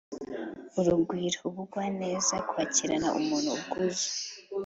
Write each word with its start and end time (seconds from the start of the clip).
urugwiro: 0.79 1.39
ubugwaneza, 1.49 2.35
kwakirana 2.49 3.07
umuntu 3.19 3.49
ubwuzu, 3.55 4.09